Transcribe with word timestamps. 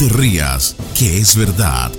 te 0.00 0.08
rías, 0.08 0.76
que 0.98 1.18
es 1.18 1.36
verdad. 1.36 1.92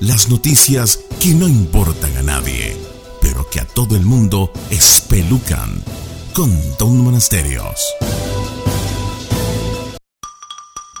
Las 0.00 0.30
noticias 0.30 1.00
que 1.20 1.34
no 1.34 1.46
importan 1.46 2.16
a 2.16 2.22
nadie, 2.22 2.74
pero 3.20 3.46
que 3.50 3.60
a 3.60 3.66
todo 3.66 3.94
el 3.94 4.06
mundo 4.06 4.50
espelucan. 4.70 5.84
Con 6.32 6.50
Don 6.78 7.04
Monasterios. 7.04 7.78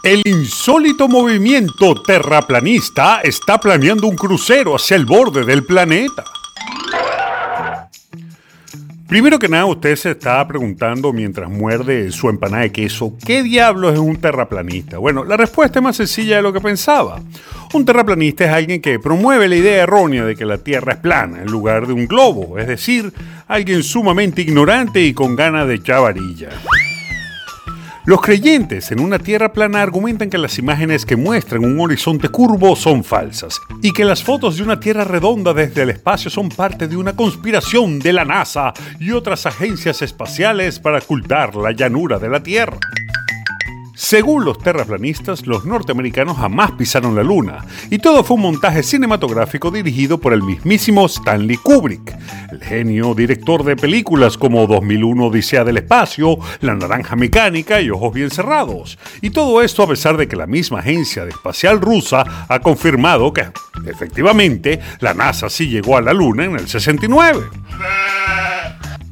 El 0.02 0.20
insólito 0.26 1.08
movimiento 1.08 1.94
terraplanista 2.02 3.22
está 3.22 3.58
planeando 3.58 4.06
un 4.06 4.16
crucero 4.16 4.76
hacia 4.76 4.98
el 4.98 5.06
borde 5.06 5.46
del 5.46 5.64
planeta. 5.64 6.24
Primero 9.12 9.38
que 9.38 9.46
nada, 9.46 9.66
usted 9.66 9.94
se 9.94 10.12
está 10.12 10.48
preguntando 10.48 11.12
mientras 11.12 11.50
muerde 11.50 12.10
su 12.12 12.30
empanada 12.30 12.62
de 12.62 12.72
queso, 12.72 13.12
¿qué 13.26 13.42
diablos 13.42 13.92
es 13.92 13.98
un 13.98 14.16
terraplanista? 14.16 14.96
Bueno, 14.96 15.22
la 15.22 15.36
respuesta 15.36 15.80
es 15.80 15.82
más 15.82 15.96
sencilla 15.96 16.36
de 16.36 16.42
lo 16.42 16.50
que 16.50 16.62
pensaba. 16.62 17.20
Un 17.74 17.84
terraplanista 17.84 18.46
es 18.46 18.50
alguien 18.50 18.80
que 18.80 18.98
promueve 18.98 19.48
la 19.48 19.56
idea 19.56 19.82
errónea 19.82 20.24
de 20.24 20.34
que 20.34 20.46
la 20.46 20.56
Tierra 20.56 20.94
es 20.94 20.98
plana 21.00 21.42
en 21.42 21.50
lugar 21.50 21.86
de 21.86 21.92
un 21.92 22.06
globo, 22.06 22.58
es 22.58 22.66
decir, 22.66 23.12
alguien 23.48 23.82
sumamente 23.82 24.40
ignorante 24.40 25.02
y 25.02 25.12
con 25.12 25.36
ganas 25.36 25.68
de 25.68 25.82
chavarilla. 25.82 26.48
Los 28.04 28.20
creyentes 28.20 28.90
en 28.90 28.98
una 28.98 29.20
tierra 29.20 29.52
plana 29.52 29.80
argumentan 29.80 30.28
que 30.28 30.36
las 30.36 30.58
imágenes 30.58 31.06
que 31.06 31.14
muestran 31.14 31.64
un 31.64 31.78
horizonte 31.78 32.28
curvo 32.28 32.74
son 32.74 33.04
falsas 33.04 33.60
y 33.80 33.92
que 33.92 34.04
las 34.04 34.24
fotos 34.24 34.56
de 34.56 34.64
una 34.64 34.80
tierra 34.80 35.04
redonda 35.04 35.54
desde 35.54 35.82
el 35.82 35.90
espacio 35.90 36.28
son 36.28 36.48
parte 36.48 36.88
de 36.88 36.96
una 36.96 37.14
conspiración 37.14 38.00
de 38.00 38.12
la 38.12 38.24
NASA 38.24 38.74
y 38.98 39.12
otras 39.12 39.46
agencias 39.46 40.02
espaciales 40.02 40.80
para 40.80 40.98
ocultar 40.98 41.54
la 41.54 41.70
llanura 41.70 42.18
de 42.18 42.28
la 42.28 42.42
Tierra. 42.42 42.80
Según 44.02 44.44
los 44.44 44.58
terraplanistas, 44.58 45.46
los 45.46 45.64
norteamericanos 45.64 46.36
jamás 46.36 46.72
pisaron 46.72 47.14
la 47.14 47.22
luna, 47.22 47.64
y 47.88 47.98
todo 47.98 48.24
fue 48.24 48.34
un 48.34 48.42
montaje 48.42 48.82
cinematográfico 48.82 49.70
dirigido 49.70 50.18
por 50.18 50.32
el 50.32 50.42
mismísimo 50.42 51.06
Stanley 51.06 51.56
Kubrick, 51.56 52.12
el 52.50 52.60
genio 52.64 53.14
director 53.14 53.62
de 53.62 53.76
películas 53.76 54.36
como 54.36 54.66
2001 54.66 55.26
Odisea 55.26 55.62
del 55.62 55.76
Espacio, 55.76 56.36
La 56.62 56.74
Naranja 56.74 57.14
Mecánica 57.14 57.80
y 57.80 57.90
Ojos 57.90 58.12
Bien 58.12 58.30
Cerrados. 58.30 58.98
Y 59.20 59.30
todo 59.30 59.62
esto 59.62 59.84
a 59.84 59.88
pesar 59.88 60.16
de 60.16 60.26
que 60.26 60.34
la 60.34 60.48
misma 60.48 60.80
agencia 60.80 61.22
espacial 61.22 61.80
rusa 61.80 62.46
ha 62.48 62.58
confirmado 62.58 63.32
que, 63.32 63.46
efectivamente, 63.86 64.80
la 64.98 65.14
NASA 65.14 65.48
sí 65.48 65.68
llegó 65.68 65.96
a 65.96 66.02
la 66.02 66.12
luna 66.12 66.44
en 66.44 66.56
el 66.56 66.68
69. 66.68 67.40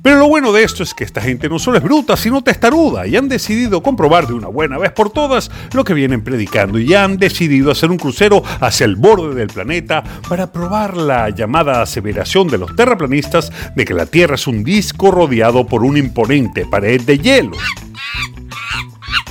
Pero 0.03 0.17
lo 0.19 0.29
bueno 0.29 0.53
de 0.53 0.63
esto 0.63 0.83
es 0.83 0.95
que 0.95 1.05
esta 1.05 1.21
gente 1.21 1.49
no 1.49 1.59
solo 1.59 1.77
es 1.77 1.83
bruta, 1.83 2.17
sino 2.17 2.43
testaruda, 2.43 3.07
y 3.07 3.17
han 3.17 3.29
decidido 3.29 3.83
comprobar 3.83 4.27
de 4.27 4.33
una 4.33 4.49
buena 4.49 4.79
vez 4.79 4.93
por 4.93 5.11
todas 5.11 5.51
lo 5.75 5.85
que 5.85 5.93
vienen 5.93 6.23
predicando, 6.23 6.79
y 6.79 6.95
han 6.95 7.19
decidido 7.19 7.71
hacer 7.71 7.91
un 7.91 7.99
crucero 7.99 8.43
hacia 8.61 8.87
el 8.87 8.97
borde 8.97 9.35
del 9.35 9.49
planeta 9.49 10.03
para 10.27 10.51
probar 10.51 10.97
la 10.97 11.29
llamada 11.29 11.83
aseveración 11.83 12.49
de 12.49 12.59
los 12.59 12.75
terraplanistas 12.75 13.53
de 13.77 13.85
que 13.85 13.93
la 13.93 14.07
Tierra 14.07 14.37
es 14.37 14.47
un 14.47 14.65
disco 14.65 15.11
rodeado 15.11 15.67
por 15.67 15.85
una 15.85 15.99
imponente 15.99 16.65
pared 16.65 17.03
de 17.03 17.19
hielo. 17.19 17.57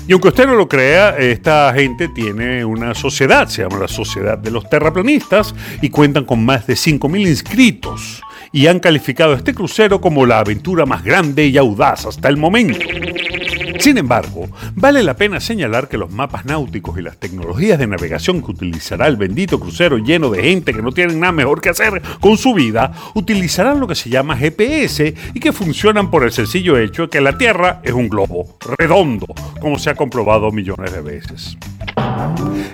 Y 0.07 0.11
aunque 0.11 0.29
usted 0.29 0.47
no 0.47 0.55
lo 0.55 0.67
crea, 0.67 1.17
esta 1.17 1.71
gente 1.73 2.09
tiene 2.09 2.65
una 2.65 2.95
sociedad, 2.95 3.47
se 3.47 3.63
llama 3.63 3.77
la 3.77 3.87
Sociedad 3.87 4.37
de 4.37 4.51
los 4.51 4.69
Terraplanistas, 4.69 5.53
y 5.81 5.89
cuentan 5.89 6.25
con 6.25 6.45
más 6.45 6.67
de 6.67 6.75
5.000 6.75 7.27
inscritos 7.27 8.21
y 8.51 8.67
han 8.67 8.79
calificado 8.79 9.33
este 9.33 9.53
crucero 9.53 10.01
como 10.01 10.25
la 10.25 10.39
aventura 10.39 10.85
más 10.85 11.03
grande 11.03 11.47
y 11.47 11.57
audaz 11.57 12.05
hasta 12.05 12.29
el 12.29 12.37
momento. 12.37 12.79
Sin 13.79 13.97
embargo, 13.97 14.49
vale 14.75 15.03
la 15.03 15.15
pena 15.15 15.39
señalar 15.39 15.87
que 15.87 15.97
los 15.97 16.11
mapas 16.11 16.43
náuticos 16.45 16.97
y 16.99 17.01
las 17.01 17.17
tecnologías 17.17 17.79
de 17.79 17.87
navegación 17.87 18.41
que 18.41 18.51
utilizará 18.51 19.07
el 19.07 19.15
bendito 19.15 19.59
crucero 19.59 19.97
lleno 19.97 20.29
de 20.29 20.43
gente 20.43 20.73
que 20.73 20.81
no 20.81 20.91
tienen 20.91 21.19
nada 21.19 21.31
mejor 21.31 21.61
que 21.61 21.69
hacer 21.69 22.01
con 22.19 22.37
su 22.37 22.53
vida, 22.53 22.91
utilizarán 23.13 23.79
lo 23.79 23.87
que 23.87 23.95
se 23.95 24.09
llama 24.09 24.35
GPS 24.35 25.13
y 25.33 25.39
que 25.39 25.53
funcionan 25.53 26.11
por 26.11 26.23
el 26.23 26.31
sencillo 26.33 26.77
hecho 26.77 27.03
de 27.03 27.09
que 27.09 27.21
la 27.21 27.37
Tierra 27.37 27.79
es 27.83 27.93
un 27.93 28.09
globo 28.09 28.57
redondo, 28.77 29.27
como 29.61 29.79
se 29.79 29.89
ha 29.89 29.95
comprobado 29.95 30.51
millones 30.51 30.91
de 30.91 31.01
veces. 31.01 31.57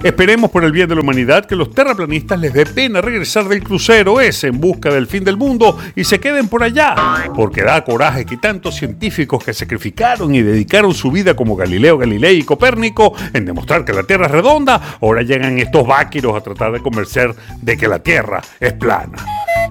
Esperemos 0.04 0.52
por 0.52 0.64
el 0.64 0.72
bien 0.72 0.88
de 0.88 0.94
la 0.94 1.02
humanidad 1.02 1.46
que 1.46 1.56
los 1.56 1.72
terraplanistas 1.72 2.40
les 2.40 2.54
dé 2.54 2.66
pena 2.66 3.02
regresar 3.02 3.48
del 3.48 3.64
crucero 3.64 4.22
ese 4.22 4.48
en 4.48 4.60
busca 4.60 4.92
del 4.92 5.08
fin 5.08 5.24
del 5.24 5.36
mundo 5.36 5.80
y 5.96 6.04
se 6.04 6.20
queden 6.20 6.48
por 6.48 6.62
allá, 6.62 6.96
porque 7.36 7.64
da 7.64 7.84
coraje 7.84 8.24
que 8.24 8.38
tantos 8.38 8.76
científicos 8.76 9.44
que 9.44 9.52
sacrificaron 9.54 10.36
y 10.36 10.44
dedicaron 10.44 10.94
su 10.94 11.12
vida 11.12 11.36
como 11.36 11.56
Galileo 11.56 11.98
Galilei 11.98 12.38
y 12.38 12.44
Copérnico 12.44 13.14
en 13.34 13.46
demostrar 13.46 13.84
que 13.84 13.94
la 13.94 14.04
Tierra 14.04 14.28
es 14.28 14.32
redonda, 14.32 14.98
ahora 15.02 15.24
llegan 15.24 15.58
estos 15.58 15.88
váquiros 15.88 16.36
a 16.36 16.42
tratar 16.42 16.72
de 16.72 16.82
convencer 16.82 17.36
de 17.62 17.76
que 17.76 17.88
la 17.88 18.00
Tierra 18.00 18.42
es 18.60 18.74
plana. 18.74 19.18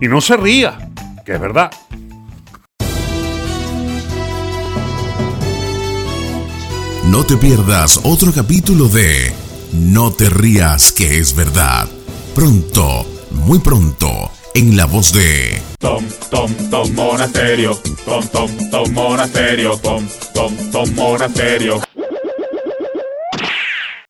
Y 0.01 0.09
no 0.09 0.21
se 0.21 0.37
ría, 0.37 0.77
que 1.25 1.35
es 1.35 1.41
verdad. 1.41 1.71
No 7.09 7.23
te 7.23 7.37
pierdas 7.37 8.01
otro 8.03 8.33
capítulo 8.33 8.89
de 8.89 9.33
No 9.73 10.13
te 10.13 10.31
rías 10.31 10.93
que 10.93 11.19
es 11.19 11.35
verdad. 11.35 11.89
Pronto, 12.35 13.07
muy 13.31 13.59
pronto, 13.59 14.31
en 14.55 14.77
la 14.77 14.87
voz 14.87 15.13
de 15.13 15.61
Tom, 15.79 16.05
Tom, 16.31 16.51
Tom 16.71 16.95
Monasterio. 16.95 17.79
Tom, 18.07 18.27
Tom, 18.29 18.51
Tom 18.71 18.93
Monasterio. 18.93 19.77
Tom, 19.79 20.07
Tom, 20.33 20.57
Tom 20.71 20.95
Monasterio. 20.95 21.81